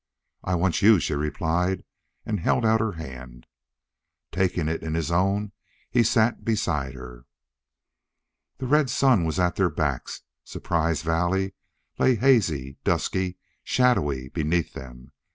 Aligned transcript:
"I 0.43 0.55
want 0.55 0.81
you," 0.81 0.99
she 0.99 1.13
replied, 1.13 1.83
and 2.25 2.39
held 2.39 2.65
out 2.65 2.79
her 2.81 2.93
hand. 2.93 3.45
Taking 4.31 4.67
it 4.67 4.81
in 4.81 4.95
his 4.95 5.11
own, 5.11 5.51
he 5.91 6.01
sat 6.01 6.43
beside 6.43 6.95
her. 6.95 7.27
The 8.57 8.65
red 8.65 8.89
sun 8.89 9.25
was 9.25 9.37
at 9.37 9.57
their 9.57 9.69
backs. 9.69 10.23
Surprise 10.43 11.03
Valley 11.03 11.53
lay 11.99 12.15
hazy, 12.15 12.77
dusky, 12.83 13.37
shadowy 13.63 14.29
beneath 14.29 14.73
them. 14.73 15.11